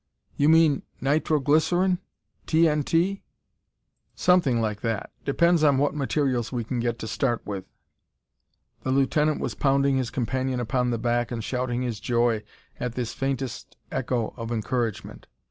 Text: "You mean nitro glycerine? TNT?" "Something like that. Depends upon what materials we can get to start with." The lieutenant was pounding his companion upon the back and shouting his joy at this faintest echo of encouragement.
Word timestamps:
"You 0.35 0.49
mean 0.49 0.81
nitro 0.99 1.39
glycerine? 1.39 1.99
TNT?" 2.47 3.21
"Something 4.15 4.59
like 4.59 4.81
that. 4.81 5.11
Depends 5.25 5.61
upon 5.61 5.77
what 5.77 5.93
materials 5.93 6.51
we 6.51 6.63
can 6.63 6.79
get 6.79 6.97
to 6.97 7.07
start 7.07 7.45
with." 7.45 7.65
The 8.81 8.89
lieutenant 8.89 9.39
was 9.39 9.53
pounding 9.53 9.97
his 9.97 10.09
companion 10.09 10.59
upon 10.59 10.89
the 10.89 10.97
back 10.97 11.29
and 11.31 11.43
shouting 11.43 11.83
his 11.83 11.99
joy 11.99 12.41
at 12.79 12.95
this 12.95 13.13
faintest 13.13 13.77
echo 13.91 14.33
of 14.37 14.51
encouragement. 14.51 15.27